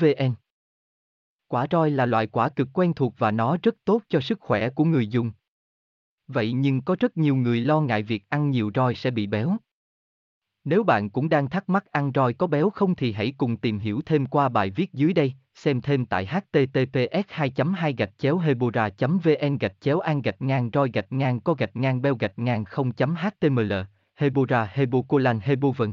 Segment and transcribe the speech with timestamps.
[0.00, 0.34] vn
[1.48, 4.70] quả roi là loại quả cực quen thuộc và nó rất tốt cho sức khỏe
[4.70, 5.32] của người dùng.
[6.26, 9.56] Vậy nhưng có rất nhiều người lo ngại việc ăn nhiều roi sẽ bị béo.
[10.64, 13.78] Nếu bạn cũng đang thắc mắc ăn roi có béo không thì hãy cùng tìm
[13.78, 18.38] hiểu thêm qua bài viết dưới đây, xem thêm tại https 2 2 gạch chéo
[18.38, 22.38] hebora vn gạch chéo an gạch ngang roi gạch ngang co gạch ngang beo gạch
[22.38, 23.72] ngang 0 html
[24.14, 25.92] hebora hebocolan hebovn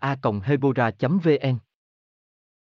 [0.00, 1.60] a hebora vn